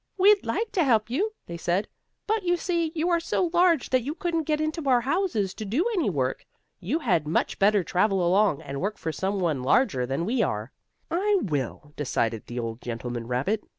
[0.17, 1.87] "We'd like to help you," they said,
[2.25, 5.63] "but you see you are so large that you couldn't get into our houses to
[5.63, 6.43] do any work.
[6.79, 10.71] You had much better travel along, and work for some one larger than we are."
[11.11, 13.63] "I will," decided the old gentleman rabbit.